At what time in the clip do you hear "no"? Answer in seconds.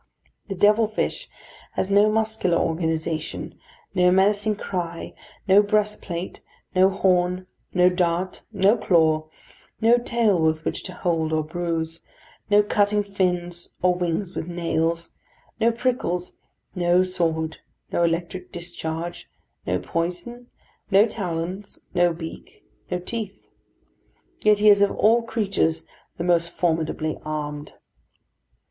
1.91-2.11, 3.93-4.09, 5.47-5.61, 6.75-6.89, 7.71-7.87, 8.51-8.77, 9.79-9.99, 12.49-12.63, 15.59-15.71, 16.73-17.03, 17.91-18.03, 19.67-19.77, 20.89-21.05, 21.93-22.11, 22.89-22.97